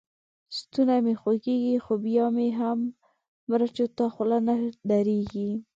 ستونی 0.57 0.99
مې 1.05 1.13
خوږېږي؛ 1.21 1.75
خو 1.83 1.93
بيا 2.03 2.25
مې 2.35 2.47
هم 2.59 2.79
مرچو 3.49 3.85
ته 3.97 4.05
خوله 4.13 4.37
نه 4.47 4.55
درېږي. 4.89 5.49